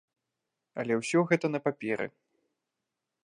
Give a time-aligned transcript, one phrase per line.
[0.83, 2.07] Але ўсё гэта на паперы.